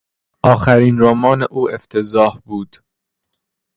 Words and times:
آخرین 0.43 0.99
رمان 0.99 1.43
او 1.51 1.69
افتضاح 1.71 2.39
بود. 2.45 2.77